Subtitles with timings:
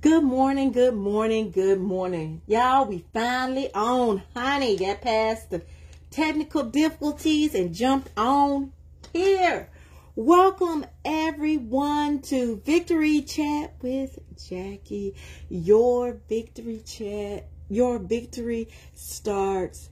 [0.00, 2.42] Good morning, good morning, good morning.
[2.46, 4.22] Y'all, we finally on.
[4.32, 5.62] Honey, got past the
[6.10, 8.72] technical difficulties and jumped on
[9.12, 9.70] here.
[10.14, 15.16] Welcome everyone to Victory Chat with Jackie.
[15.48, 19.90] Your victory chat, your victory starts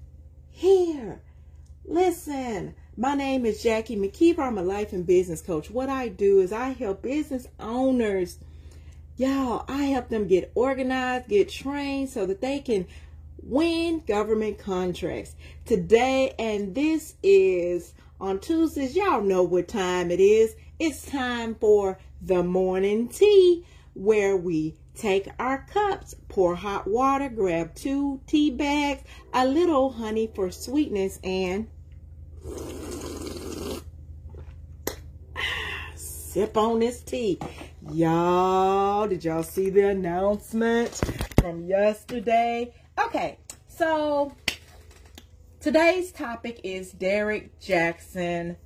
[0.51, 1.21] here.
[1.85, 4.41] Listen, my name is Jackie McKeever.
[4.41, 5.69] I'm a life and business coach.
[5.69, 8.39] What I do is I help business owners
[9.19, 12.87] Y'all, I help them get organized, get trained so that they can
[13.43, 15.35] win government contracts.
[15.65, 20.55] Today, and this is on Tuesdays, y'all know what time it is.
[20.79, 23.65] It's time for the morning tea
[23.95, 30.31] where we take our cups, pour hot water, grab two tea bags, a little honey
[30.35, 31.69] for sweetness, and
[35.95, 37.39] sip on this tea.
[37.93, 40.89] Y'all, did y'all see the announcement
[41.41, 42.75] from yesterday?
[42.99, 44.33] Okay, so
[45.61, 48.57] today's topic is Derrick Jackson,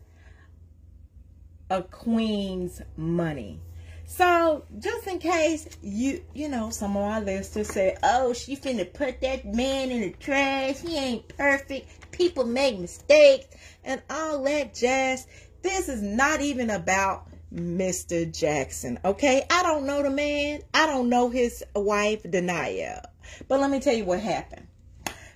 [1.68, 3.60] a queen's money.
[4.06, 8.90] So, just in case you, you know, some of our listeners say, oh, she finna
[8.90, 10.78] put that man in the trash.
[10.78, 12.10] He ain't perfect.
[12.10, 13.48] People make mistakes
[13.84, 15.26] and all that jazz.
[15.62, 18.32] This is not even about Mr.
[18.32, 18.98] Jackson.
[19.04, 20.62] Okay, I don't know the man.
[20.72, 23.04] I don't know his wife, Da'Naia.
[23.48, 24.66] But let me tell you what happened.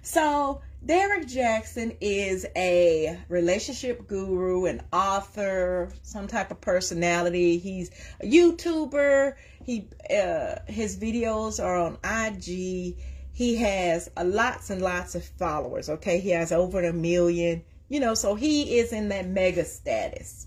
[0.02, 7.58] So, Derek Jackson is a relationship guru, an author, some type of personality.
[7.58, 7.90] He's
[8.20, 9.34] a YouTuber.
[9.64, 12.96] He uh, his videos are on IG.
[13.32, 15.88] He has a lots and lots of followers.
[15.88, 17.64] Okay, he has over a million.
[17.88, 20.46] You know, so he is in that mega status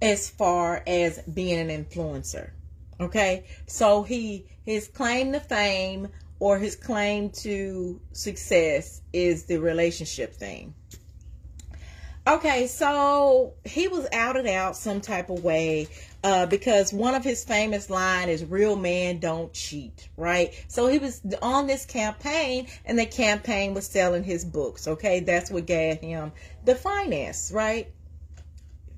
[0.00, 2.50] as far as being an influencer.
[2.98, 10.34] Okay, so he his claim to fame or his claim to success is the relationship
[10.34, 10.74] thing.
[12.28, 15.86] Okay, so he was outed out some type of way
[16.24, 20.52] uh, because one of his famous line is "Real men don't cheat," right?
[20.66, 24.88] So he was on this campaign, and the campaign was selling his books.
[24.88, 26.32] Okay, that's what gave him
[26.64, 27.92] the finance, right?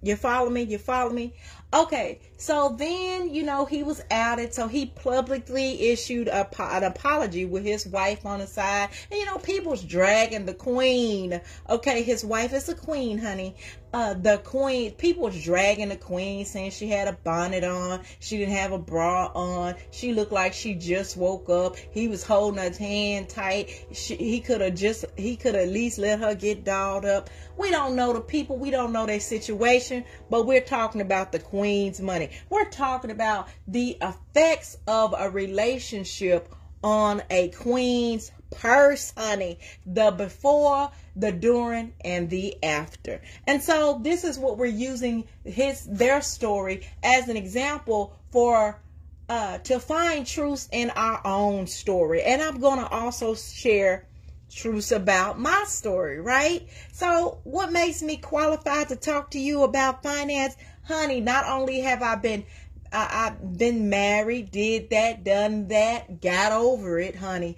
[0.03, 0.63] You follow me?
[0.63, 1.35] You follow me?
[1.75, 4.55] Okay, so then, you know, he was outed.
[4.55, 8.89] So he publicly issued a, an apology with his wife on the side.
[9.11, 11.41] And, you know, people's dragging the queen.
[11.69, 13.55] Okay, his wife is a queen, honey.
[13.91, 18.01] Uh, the queen, people dragging the queen saying she had a bonnet on.
[18.21, 19.77] She didn't have a bra on.
[19.91, 21.77] She looked like she just woke up.
[21.77, 23.87] He was holding her hand tight.
[23.93, 27.31] She, he could have just, he could at least let her get dolled up.
[27.57, 28.59] We don't know the people.
[28.59, 32.31] We don't know their situation, but we're talking about the queen's money.
[32.51, 39.59] We're talking about the effects of a relationship on a queen's purse, honey.
[39.87, 43.21] The before, the during, and the after.
[43.47, 48.81] And so this is what we're using his their story as an example for
[49.29, 52.23] uh, to find truths in our own story.
[52.23, 54.07] And I'm to also share
[54.51, 56.67] truths about my story, right?
[56.93, 60.57] So, what makes me qualified to talk to you about finance?
[60.85, 62.47] Honey, not only have I been
[62.93, 67.57] I, I've been married, did that, done that, got over it, honey.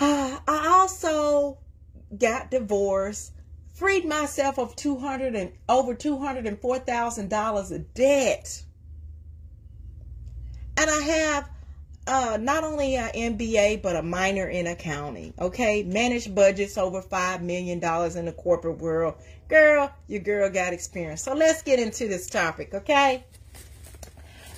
[0.02, 1.58] I also
[2.16, 3.32] got divorced,
[3.74, 8.62] freed myself of two hundred and over two hundred and four thousand dollars of debt,
[10.78, 11.50] and I have
[12.06, 15.34] uh, not only an MBA but a minor in accounting.
[15.38, 19.16] Okay, managed budgets over five million dollars in the corporate world.
[19.48, 21.20] Girl, your girl got experience.
[21.20, 22.72] So let's get into this topic.
[22.72, 23.22] Okay.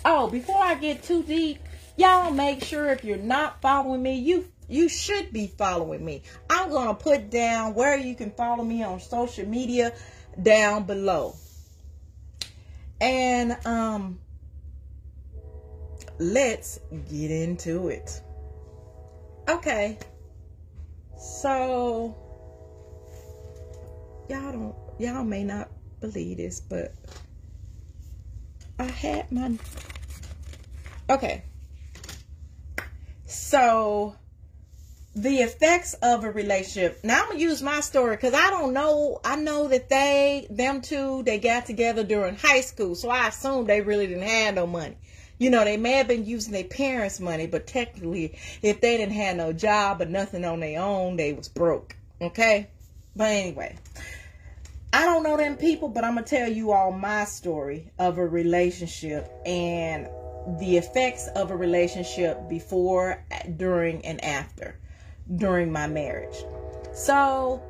[0.05, 1.59] Oh, before I get too deep,
[1.97, 6.23] y'all make sure if you're not following me, you you should be following me.
[6.49, 9.93] I'm going to put down where you can follow me on social media
[10.41, 11.35] down below.
[13.01, 14.19] And um
[16.19, 16.79] let's
[17.11, 18.23] get into it.
[19.49, 19.99] Okay.
[21.19, 22.17] So
[24.29, 25.69] y'all don't y'all may not
[26.01, 26.95] believe this, but
[28.79, 29.53] I had my
[31.11, 31.43] Okay.
[33.33, 34.15] So
[35.15, 37.01] the effects of a relationship.
[37.05, 39.21] Now I'm gonna use my story because I don't know.
[39.25, 43.67] I know that they, them two, they got together during high school, so I assume
[43.67, 44.97] they really didn't have no money.
[45.39, 49.15] You know, they may have been using their parents' money, but technically, if they didn't
[49.15, 51.97] have no job or nothing on their own, they was broke.
[52.21, 52.69] Okay,
[53.17, 53.77] but anyway,
[54.93, 58.27] I don't know them people, but I'm gonna tell you all my story of a
[58.27, 60.07] relationship and
[60.59, 63.25] the effects of a relationship before,
[63.57, 64.77] during, and after
[65.37, 66.45] during my marriage.
[66.93, 67.63] So,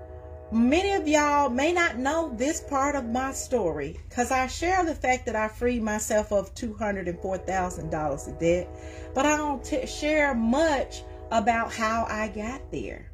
[0.50, 4.94] many of y'all may not know this part of my story because I share the
[4.94, 8.69] fact that I freed myself of $204,000 of debt,
[9.14, 13.10] but I don't t- share much about how I got there.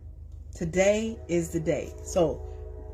[0.55, 1.93] Today is the day.
[2.03, 2.43] So,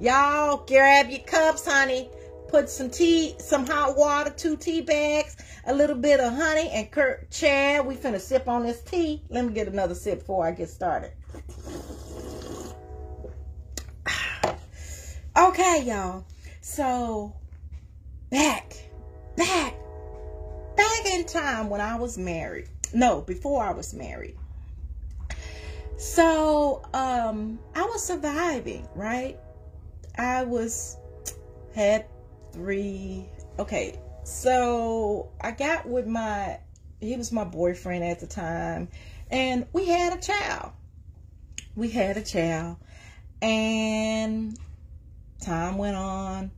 [0.01, 2.11] y'all grab your cups, honey.
[2.55, 5.37] Put some tea, some hot water, two tea bags,
[5.67, 7.85] a little bit of honey, and Kurt Chad.
[7.85, 9.25] We finna sip on this tea.
[9.29, 11.11] Let me get another sip before I get started.
[15.37, 16.25] Okay, y'all.
[16.61, 17.35] So,
[18.31, 18.77] back,
[19.37, 19.75] back,
[20.77, 22.69] back in time when I was married.
[22.93, 24.37] No, before I was married.
[25.97, 29.41] So, um, I was surviving, right?
[30.17, 30.99] I was,
[31.75, 32.07] had
[32.55, 33.27] three,
[33.59, 33.99] okay.
[34.23, 36.59] So, I got with my,
[37.01, 38.89] he was my boyfriend at the time,
[39.31, 40.73] and we had a child.
[41.77, 42.77] We had a child.
[43.43, 44.59] And
[45.43, 46.51] time went on,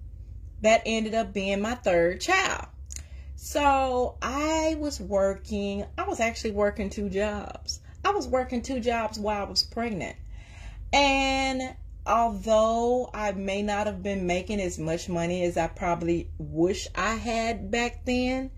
[0.62, 2.66] that ended up being my third child.
[3.34, 7.80] So I was working, I was actually working two jobs.
[8.04, 10.16] I was working two jobs while I was pregnant.
[10.92, 11.74] And
[12.06, 17.14] although I may not have been making as much money as I probably wish I
[17.14, 18.50] had back then,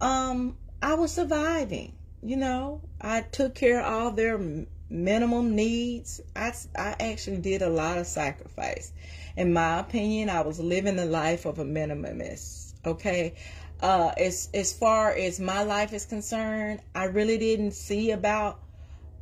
[0.00, 1.92] um, I was surviving.
[2.22, 4.40] You know, I took care of all their
[4.88, 6.20] minimum needs.
[6.34, 8.92] I, I actually did a lot of sacrifice
[9.36, 12.72] in my opinion, I was living the life of a minimalist.
[12.84, 13.34] Okay.
[13.82, 18.60] Uh, as as far as my life is concerned, I really didn't see about.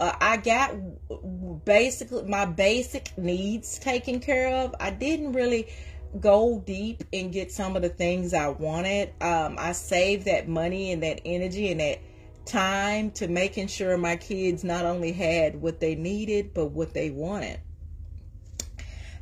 [0.05, 4.75] Uh, I got basically my basic needs taken care of.
[4.79, 5.69] I didn't really
[6.21, 9.15] go deep and get some of the things I wanted.
[9.23, 12.01] Um, I saved that money and that energy and that
[12.45, 17.09] time to making sure my kids not only had what they needed but what they
[17.09, 17.59] wanted.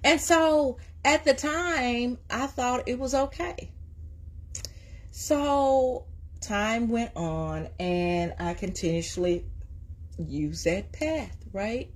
[0.03, 3.71] And so at the time, I thought it was okay.
[5.13, 6.07] So
[6.41, 9.45] time went on and I continuously
[10.29, 11.91] used that path, right?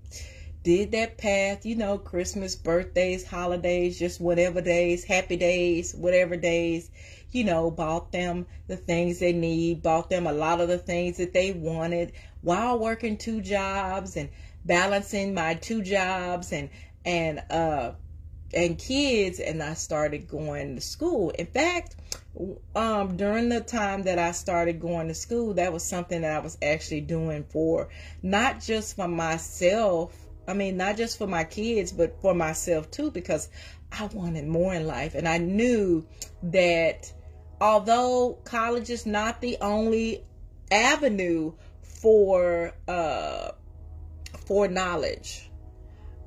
[0.62, 6.90] Did that path, you know, Christmas, birthdays, holidays, just whatever days, happy days, whatever days,
[7.30, 11.18] you know, bought them the things they need, bought them a lot of the things
[11.18, 12.12] that they wanted
[12.42, 14.28] while working two jobs and
[14.64, 16.68] balancing my two jobs and
[17.04, 17.92] and uh
[18.52, 21.30] and kids and I started going to school.
[21.30, 21.96] In fact,
[22.74, 26.38] um, during the time that I started going to school, that was something that I
[26.40, 27.88] was actually doing for
[28.22, 30.14] not just for myself.
[30.46, 33.48] I mean, not just for my kids, but for myself too, because
[33.90, 35.14] I wanted more in life.
[35.14, 36.06] And I knew
[36.44, 37.12] that
[37.60, 40.24] although college is not the only
[40.70, 41.52] avenue
[41.82, 43.52] for, uh,
[44.46, 45.50] for knowledge,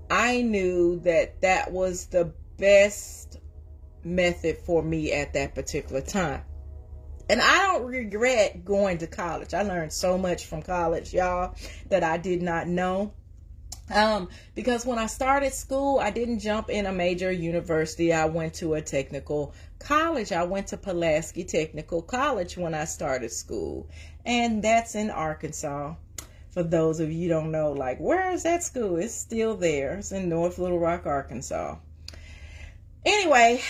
[0.09, 3.38] I knew that that was the best
[4.03, 6.43] method for me at that particular time.
[7.29, 9.53] And I don't regret going to college.
[9.53, 11.55] I learned so much from college, y'all,
[11.89, 13.13] that I did not know.
[13.93, 18.13] Um, because when I started school, I didn't jump in a major university.
[18.13, 20.31] I went to a technical college.
[20.31, 23.89] I went to Pulaski Technical College when I started school,
[24.25, 25.95] and that's in Arkansas
[26.49, 28.97] for those of you don't know, like, where is that school?
[28.97, 29.97] It's still there.
[29.97, 31.77] It's in North Little Rock, Arkansas.
[33.05, 33.61] Anyway,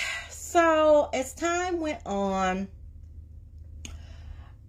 [0.49, 2.67] so as time went on,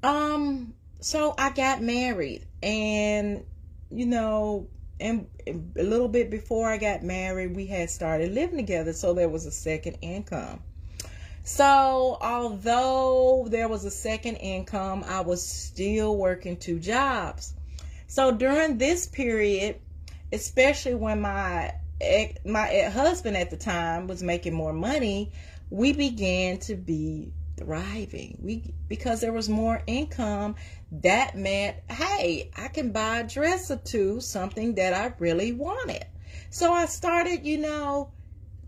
[0.02, 3.46] um, so I got married and,
[3.90, 4.68] you know,
[5.00, 8.92] and a little bit before I got married, we had started living together.
[8.92, 10.62] So there was a second income.
[11.44, 17.54] So, although there was a second income, I was still working two jobs.
[18.06, 19.76] So during this period,
[20.30, 21.72] especially when my
[22.44, 25.32] my husband at the time was making more money,
[25.70, 28.38] we began to be thriving.
[28.42, 30.56] We because there was more income,
[30.90, 36.04] that meant, hey, I can buy a dress or two, something that I really wanted.
[36.50, 38.10] So I started, you know,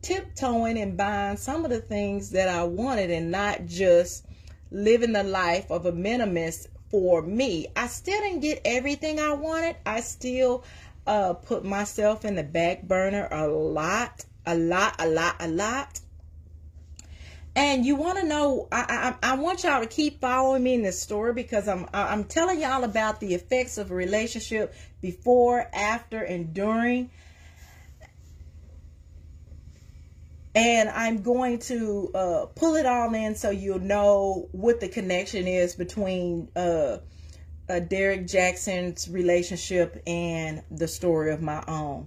[0.02, 4.26] tiptoeing and buying some of the things that I wanted and not just
[4.70, 7.66] living the life of a minimalist for me.
[7.74, 9.76] I still didn't get everything I wanted.
[9.86, 10.64] I still
[11.06, 16.00] uh, put myself in the back burner a lot, a lot, a lot, a lot.
[17.54, 20.82] And you want to know, I, I, I want y'all to keep following me in
[20.82, 26.22] this story because I'm, I'm telling y'all about the effects of a relationship before, after,
[26.22, 27.10] and during.
[30.54, 35.46] and I'm going to uh, pull it all in so you'll know what the connection
[35.46, 36.98] is between uh,
[37.68, 42.06] uh, Derrick Jaxn's relationship and the story of my own.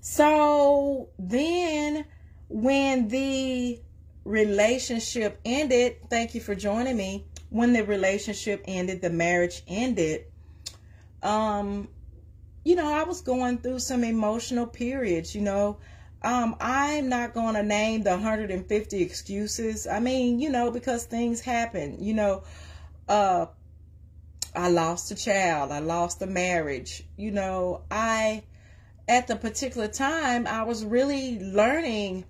[0.00, 2.04] So then,
[2.48, 3.80] when the
[4.24, 7.26] relationship ended, thank you for joining me.
[7.50, 10.24] When the relationship ended, the marriage ended,
[11.22, 11.88] um,
[12.64, 15.78] you know, I was going through some emotional periods, you know.
[16.20, 19.86] Um, I'm not going to name the 150 excuses.
[19.86, 22.42] I mean, you know, because things happen, you know,
[23.08, 23.46] uh,
[24.54, 25.70] I lost a child.
[25.70, 27.04] I lost a marriage.
[27.16, 28.42] You know, I,
[29.06, 32.24] at the particular time, I was really learning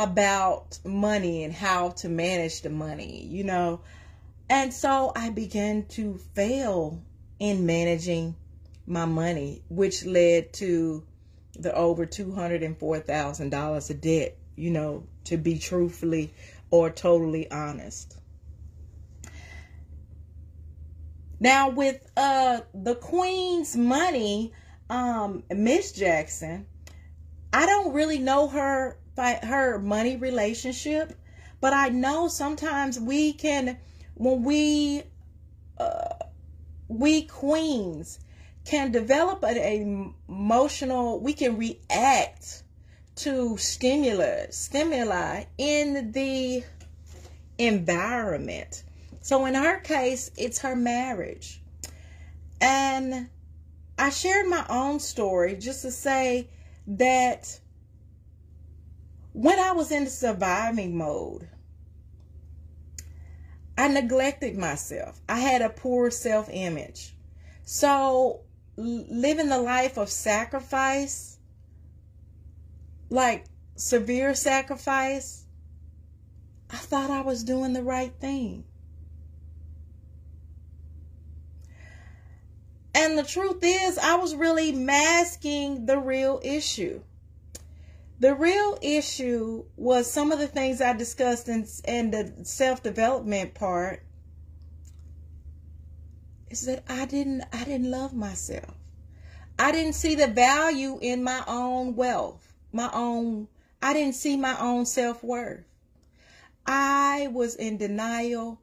[0.00, 3.82] about money and how to manage the money, you know.
[4.48, 7.02] And so I began to fail
[7.38, 8.34] in managing
[8.86, 11.04] my money, which led to
[11.54, 16.32] the over $204,000 of debt, you know, to be truthfully
[16.70, 18.16] or totally honest.
[21.38, 24.52] Now with uh the queen's money,
[24.88, 26.66] um Miss Jackson,
[27.52, 31.12] I don't really know her her money relationship,
[31.60, 33.78] but I know sometimes we can
[34.14, 35.02] when we
[35.78, 36.14] uh,
[36.88, 38.18] we queens
[38.64, 42.62] can develop an emotional we can react
[43.16, 46.62] to stimulus stimuli in the
[47.58, 48.82] environment
[49.20, 51.60] so in her case, it's her marriage.
[52.60, 53.28] And
[53.98, 56.48] I shared my own story just to say
[56.86, 57.59] that
[59.32, 61.48] when I was in the surviving mode,
[63.78, 65.20] I neglected myself.
[65.28, 67.14] I had a poor self image.
[67.64, 68.40] So,
[68.76, 71.38] living the life of sacrifice,
[73.08, 73.44] like
[73.76, 75.44] severe sacrifice,
[76.68, 78.64] I thought I was doing the right thing.
[82.94, 87.00] And the truth is, I was really masking the real issue.
[88.20, 93.54] The real issue was some of the things I discussed in, in the self development
[93.54, 94.02] part
[96.50, 98.74] is that I didn't I didn't love myself.
[99.58, 103.48] I didn't see the value in my own wealth, my own
[103.82, 105.64] I didn't see my own self-worth.
[106.66, 108.60] I was in denial.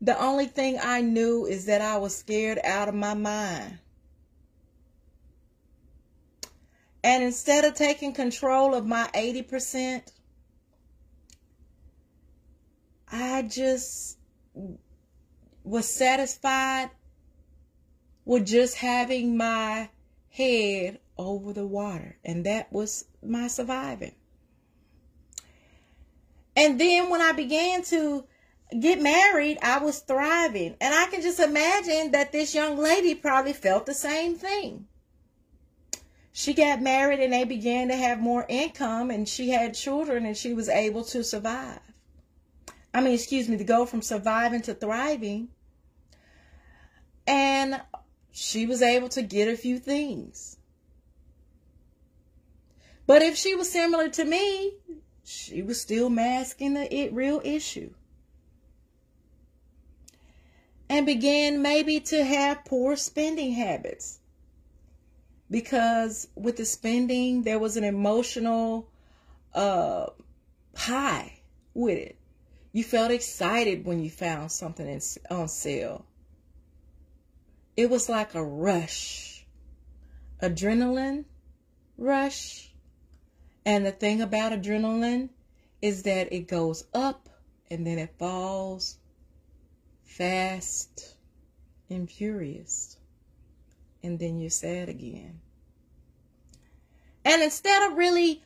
[0.00, 3.78] The only thing I knew is that I was scared out of my mind.
[7.04, 10.02] And instead of taking control of my 80%,
[13.10, 14.18] I just
[15.64, 16.90] was satisfied
[18.24, 19.90] with just having my
[20.30, 22.16] head over the water.
[22.24, 24.14] And that was my surviving.
[26.56, 28.24] And then when I began to
[28.78, 30.76] get married, I was thriving.
[30.80, 34.86] And I can just imagine that this young lady probably felt the same thing.
[36.32, 40.36] She got married and they began to have more income and she had children and
[40.36, 41.80] she was able to survive.
[42.94, 45.48] I mean, excuse me, to go from surviving to thriving.
[47.26, 47.80] And
[48.30, 50.56] she was able to get a few things.
[53.06, 54.74] But if she was similar to me,
[55.24, 57.92] she was still masking the it, real issue
[60.92, 64.18] and began maybe to have poor spending habits.
[65.52, 68.88] Because with the spending, there was an emotional
[69.52, 70.06] uh,
[70.74, 71.40] high
[71.74, 72.16] with it.
[72.72, 76.06] You felt excited when you found something in, on sale.
[77.76, 79.44] It was like a rush,
[80.42, 81.26] adrenaline
[81.98, 82.72] rush.
[83.66, 85.28] And the thing about adrenaline
[85.82, 87.28] is that it goes up
[87.70, 88.96] and then it falls
[90.02, 91.14] fast
[91.90, 92.96] and furious.
[94.02, 95.40] And then you're sad again.
[97.24, 98.42] And instead of really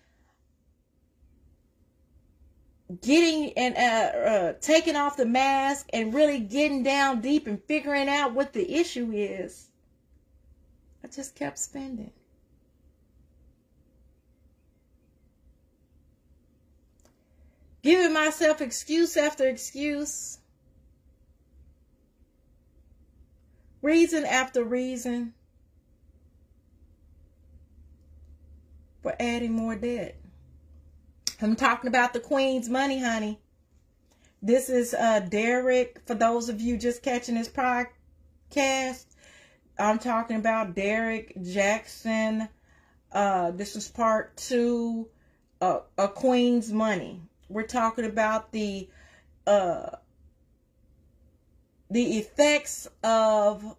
[3.00, 8.08] getting and uh, uh, taking off the mask and really getting down deep and figuring
[8.08, 9.68] out what the issue is,
[11.02, 12.12] I just kept spending.
[17.82, 20.38] Giving myself excuse after excuse.
[23.86, 25.32] reason after reason
[29.06, 30.16] for adding more debt.
[31.40, 33.38] I'm talking about the Queen's money, honey.
[34.42, 36.00] This is uh, Derrick.
[36.06, 39.04] For those of you just catching this podcast,
[39.78, 42.48] I'm talking about Derrick Jackson.
[43.12, 45.08] Uh, this is part two
[45.60, 47.20] a, a queen's money.
[47.48, 48.88] We're talking about the
[49.46, 49.90] uh,
[51.92, 53.76] the effects of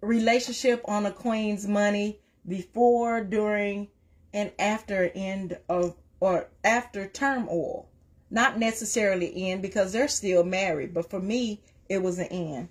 [0.00, 3.88] relationship on a queen's money before, during,
[4.32, 7.88] and after end of or after turmoil.
[8.30, 12.68] Not necessarily end because they're still married, but for me, it was an end.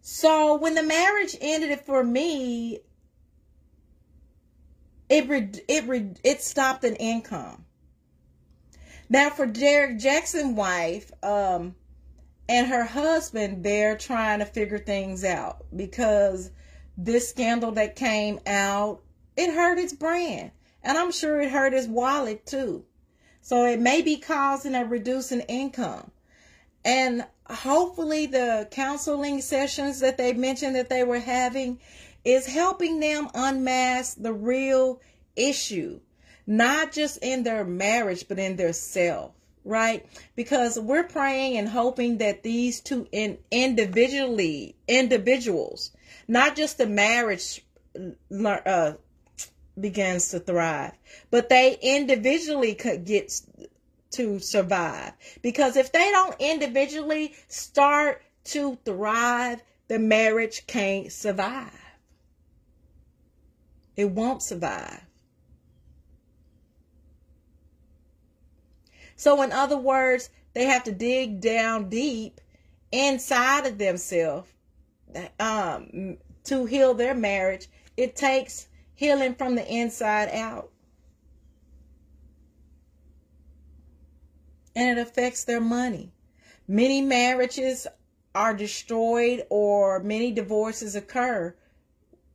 [0.00, 2.80] So when the marriage ended for me,
[5.08, 7.64] it it it stopped an income.
[9.12, 11.74] Now for Derrick Jackson wife, um,
[12.48, 16.50] and her husband, they're trying to figure things out because
[16.96, 19.02] this scandal that came out,
[19.36, 20.52] it hurt his brand.
[20.82, 22.86] And I'm sure it hurt his wallet too.
[23.42, 26.10] So it may be causing a reducing income.
[26.82, 31.80] And hopefully the counseling sessions that they mentioned that they were having
[32.24, 35.02] is helping them unmask the real
[35.36, 36.00] issue
[36.46, 39.32] not just in their marriage, but in their self,
[39.64, 40.06] right?
[40.34, 45.92] Because we're praying and hoping that these two in individually individuals,
[46.28, 47.64] not just the marriage,
[48.44, 48.92] uh,
[49.78, 50.92] begins to thrive,
[51.30, 53.32] but they individually could get
[54.10, 55.12] to survive.
[55.40, 61.70] Because if they don't individually start to thrive, the marriage can't survive.
[63.96, 65.02] It won't survive.
[69.22, 72.40] So, in other words, they have to dig down deep
[72.90, 74.50] inside of themselves
[75.38, 77.68] um, to heal their marriage.
[77.96, 80.72] It takes healing from the inside out.
[84.74, 86.10] And it affects their money.
[86.66, 87.86] Many marriages
[88.34, 91.54] are destroyed or many divorces occur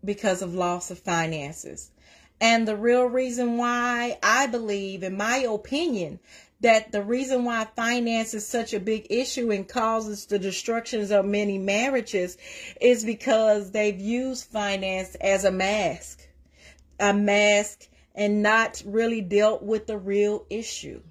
[0.06, 1.92] because of loss of finances.
[2.40, 6.20] And the real reason why I believe, in my opinion,
[6.60, 11.26] that the reason why finance is such a big issue and causes the destructions of
[11.26, 12.38] many marriages
[12.82, 16.28] is because they've used finance as a mask,
[17.00, 21.02] a mask, and not really dealt with the real issue.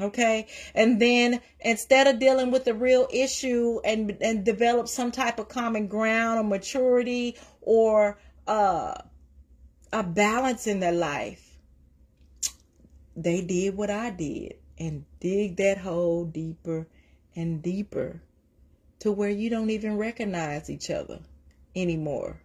[0.00, 0.46] Okay.
[0.74, 5.48] And then instead of dealing with the real issue and, and develop some type of
[5.48, 8.94] common ground or maturity or uh,
[9.94, 11.56] a balance in their life,
[13.14, 16.88] they did what I did and dig that hole deeper
[17.36, 18.20] and deeper
[18.98, 21.20] to where you don't even recognize each other
[21.76, 22.40] anymore.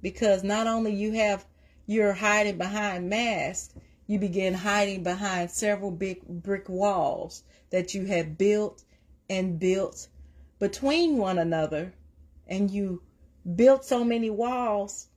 [0.00, 1.44] Because not only you have
[1.86, 3.74] you're hiding behind masks,
[4.06, 8.84] you begin hiding behind several big brick walls that you have built
[9.28, 10.08] and built
[10.58, 11.92] between one another
[12.46, 13.02] and you
[13.54, 15.08] built so many walls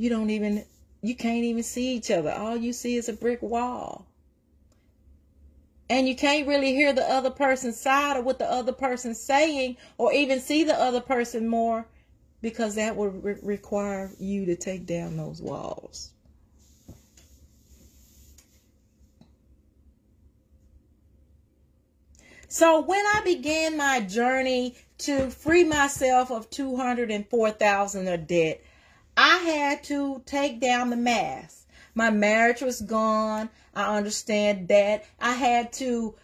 [0.00, 0.64] you don't even
[1.02, 2.32] you can't even see each other.
[2.32, 4.06] All you see is a brick wall.
[5.90, 9.76] And you can't really hear the other person's side or what the other person's saying
[9.98, 11.86] or even see the other person more
[12.40, 16.12] because that would re- require you to take down those walls.
[22.48, 28.62] So when I began my journey to free myself of 204,000 of debt,
[29.22, 31.66] I had to take down the mask.
[31.94, 33.50] My marriage was gone.
[33.74, 35.04] I understand that.
[35.20, 36.14] I had to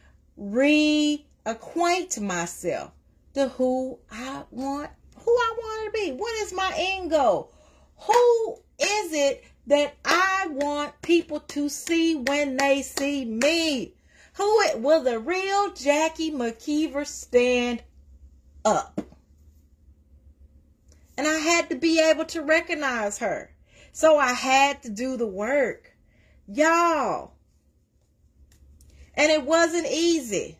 [0.40, 2.92] reacquaint myself
[3.34, 6.12] to who I want, who I want to be.
[6.12, 7.52] What is my end goal?
[7.98, 13.92] Who is it that I want people to see when they see me?
[14.36, 17.82] Who it will the real Jackie McKeever stand
[18.64, 19.05] up?
[21.16, 23.50] And I had to be able to recognize her.
[23.92, 25.92] So I had to do the work.
[26.46, 27.32] Y'all.
[29.14, 30.58] And it wasn't easy.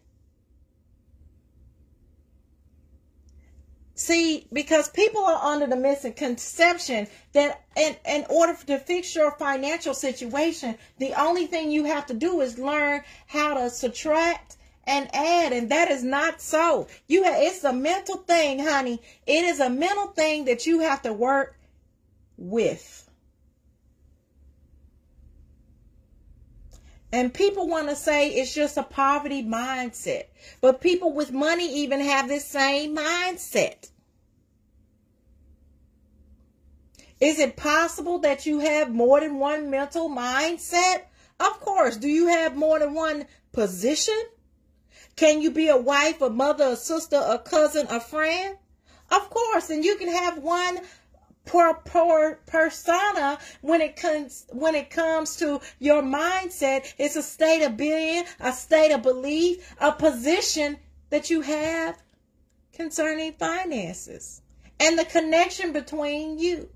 [3.98, 9.94] See, because people are under the misconception that in, in order to fix your financial
[9.94, 14.55] situation, the only thing you have to do is learn how to subtract
[14.86, 16.86] and add and that is not so.
[17.06, 19.00] You have it's a mental thing honey.
[19.26, 21.58] It is a mental thing that you have to work
[22.36, 23.02] with.
[27.12, 30.24] And people want to say it's just a poverty mindset
[30.60, 33.90] but people with money even have this same mindset.
[37.20, 41.04] Is it possible that you have more than one mental mindset?
[41.40, 41.96] Of course.
[41.96, 44.18] Do you have more than one position
[45.16, 48.58] Can you be a wife, a mother, a sister, a cousin, a friend?
[49.10, 50.80] Of course, and you can have one
[51.46, 56.92] per, per persona when it comes when it comes to your mindset.
[56.98, 60.76] It's a state of being, a state of belief, a position
[61.08, 62.02] that you have
[62.74, 64.42] concerning finances
[64.78, 66.68] and the connection between you.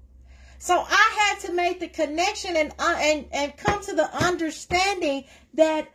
[0.59, 5.25] So I had to make the connection and uh, and and come to the understanding
[5.55, 5.89] that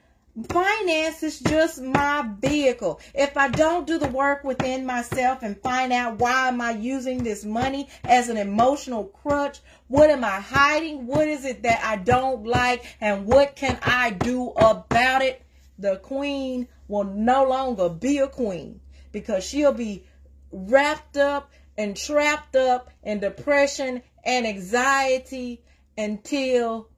[0.50, 3.00] finance is just my vehicle.
[3.14, 7.24] If I don't do the work within myself and find out why am I using
[7.24, 11.08] this money as an emotional crutch, what am I hiding?
[11.08, 15.42] What is it that I don't like and what can I do about it?
[15.80, 20.06] The queen will no longer be a queen because she'll be
[20.52, 25.64] wrapped up and trapped up in depression and anxiety
[25.98, 26.90] until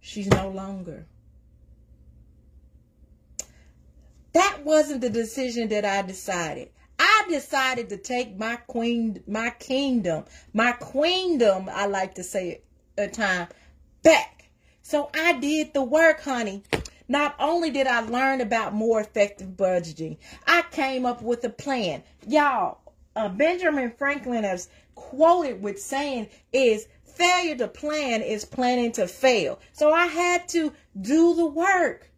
[0.00, 1.06] she's no longer
[4.32, 6.70] That wasn't the decision that I decided.
[6.98, 12.60] I decided to take my queen, my kingdom, my queendom, I like to say
[12.98, 13.48] at time,
[14.02, 14.50] back.
[14.82, 16.62] So I did the work, honey.
[17.08, 22.02] Not only did I learn about more effective budgeting, I came up with a plan.
[22.26, 22.78] Y'all,
[23.16, 29.58] uh, Benjamin Franklin has quoted with saying is failure to plan is planning to fail.
[29.72, 32.10] So I had to do the work.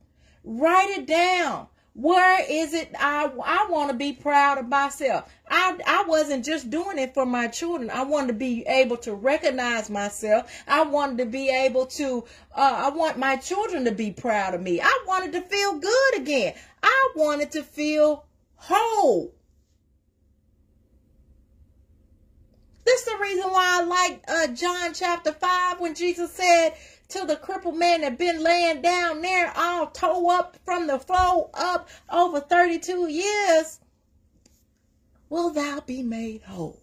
[0.45, 1.69] Write it down.
[1.95, 5.31] Where is it I I want to be proud of myself?
[5.49, 7.91] I I wasn't just doing it for my children.
[7.91, 10.51] I wanted to be able to recognize myself.
[10.67, 12.25] I wanted to be able to
[12.57, 14.81] uh, I want my children to be proud of me.
[14.81, 16.55] I wanted to feel good again.
[16.83, 18.25] I wanted to feel
[18.57, 19.35] whole.
[22.85, 26.75] This is the reason why I like uh, John chapter 5 when Jesus said,
[27.13, 31.51] to the crippled man that been laying down there all toe up from the floor
[31.53, 33.81] up over 32 years,
[35.29, 36.81] will thou be made whole?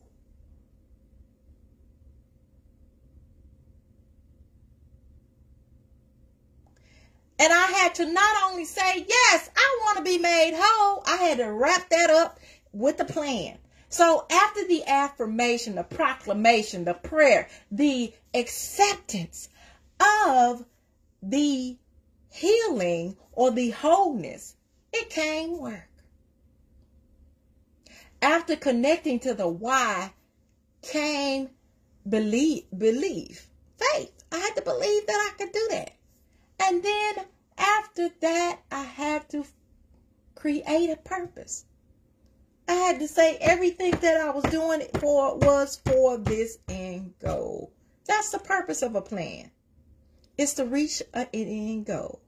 [7.41, 11.15] And I had to not only say, yes, I want to be made whole, I
[11.23, 12.39] had to wrap that up
[12.73, 13.57] with the plan.
[13.87, 19.49] So after the affirmation, the proclamation, the prayer, the acceptance,
[19.99, 20.65] of
[21.21, 21.77] the
[22.31, 24.55] healing or the wholeness,
[24.93, 25.89] it came work.
[28.21, 30.13] After connecting to the why
[30.81, 31.49] came
[32.07, 34.23] believe, believe, faith.
[34.31, 35.91] I had to believe that I could do that.
[36.61, 37.25] And then
[37.57, 39.45] after that, I had to
[40.35, 41.65] create a purpose.
[42.67, 47.13] I had to say everything that I was doing it for was for this end
[47.19, 47.71] goal.
[48.05, 49.51] That's the purpose of a plan.
[50.39, 52.21] It's to reach an end goal.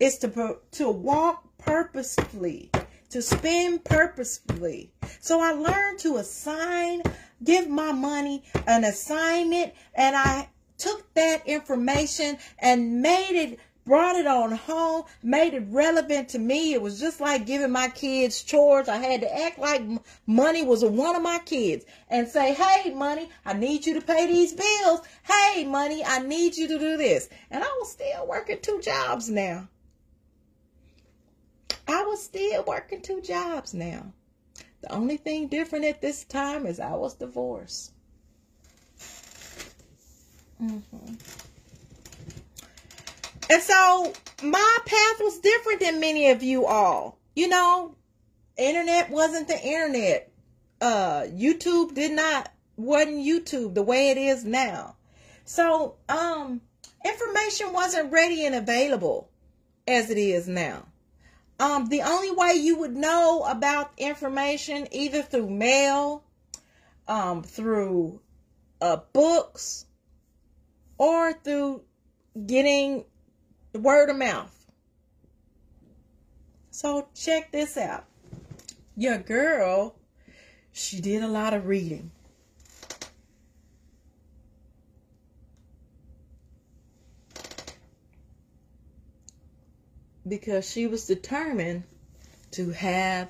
[0.00, 2.72] It's to, to walk purposefully,
[3.10, 4.90] to spend purposefully.
[5.20, 7.04] So I learned to assign,
[7.44, 14.26] give my money an assignment, and I took that information and made it brought it
[14.26, 16.72] on home, made it relevant to me.
[16.72, 18.88] It was just like giving my kids chores.
[18.88, 19.82] I had to act like
[20.26, 24.26] money was one of my kids and say, hey, money, I need you to pay
[24.26, 25.00] these bills.
[25.24, 27.28] Hey, money, I need you to do this.
[27.50, 29.68] And I was still working two jobs now.
[31.88, 34.12] I was still working two jobs now.
[34.82, 37.92] The only thing different at this time is I was divorced.
[40.62, 41.14] Mm-hmm.
[43.50, 47.18] And so my path was different than many of you all.
[47.34, 47.94] You know,
[48.56, 50.30] internet wasn't the internet.
[50.80, 54.96] Uh, YouTube did not wasn't YouTube the way it is now.
[55.44, 56.60] So, um,
[57.04, 59.28] information wasn't ready and available
[59.86, 60.86] as it is now.
[61.58, 66.24] Um, the only way you would know about information either through mail,
[67.06, 68.20] um, through
[68.80, 69.86] uh, books,
[70.98, 71.82] or through
[72.46, 73.04] getting
[73.78, 74.54] word of mouth.
[76.70, 78.04] So check this out.
[78.96, 79.94] Your girl,
[80.72, 82.10] she did a lot of reading.
[90.26, 91.84] Because she was determined
[92.52, 93.28] to have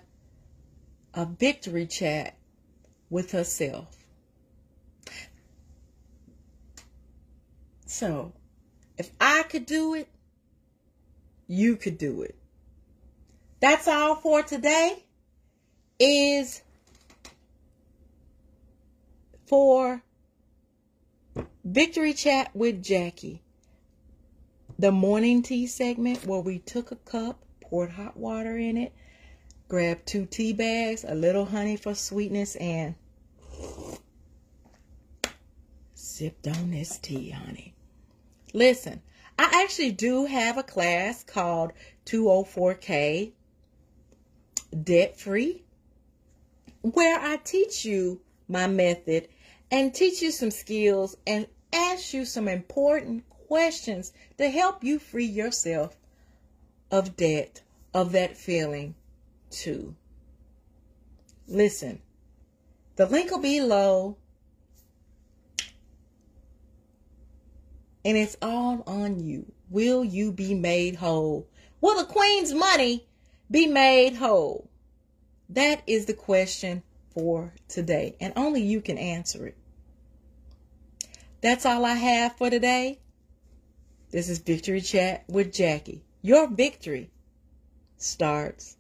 [1.15, 2.37] a victory chat
[3.11, 3.97] with herself.
[7.87, 8.33] So,
[8.99, 10.09] if I could do it,
[11.53, 12.35] you could do it.
[13.61, 15.05] That's all for today
[15.99, 16.63] is
[19.45, 20.03] for
[21.63, 23.43] Victory Chat with Jackie.
[24.79, 28.95] The morning tea segment where we took a cup, poured hot water in it,
[29.69, 32.95] grab two tea bags, a little honey for sweetness, and
[35.93, 37.75] sipped on this tea, honey.
[38.55, 39.03] Listen,
[39.39, 41.73] I actually do have a class called
[42.07, 43.33] 204K
[44.85, 45.63] Debt Free
[46.83, 49.29] where I teach you my method
[49.71, 55.25] and teach you some skills and ask you some important questions to help you free
[55.25, 55.97] yourself
[56.91, 57.63] of debt,
[57.95, 58.95] of that feeling
[59.51, 59.95] too.
[61.47, 62.03] Listen,
[62.97, 64.17] the link will be below.
[68.05, 69.53] And it's all on you.
[69.71, 71.47] Will you be made whole?
[71.81, 73.07] Will the queen's money
[73.51, 74.69] be made whole?
[75.49, 76.83] That is the question
[77.15, 78.17] for today.
[78.21, 79.57] And only you can answer it.
[81.41, 83.01] That's all I have for today.
[84.11, 86.03] This is Victory Chat with Jackie.
[86.23, 87.11] Your victory
[87.97, 88.77] starts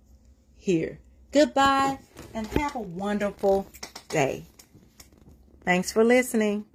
[0.57, 1.01] here.
[1.33, 1.99] Goodbye
[2.35, 3.67] and have a wonderful
[4.09, 4.45] day.
[5.65, 6.67] Thanks for listening.